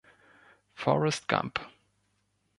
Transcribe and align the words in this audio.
Forest 0.73 1.27
Gump 1.29 1.59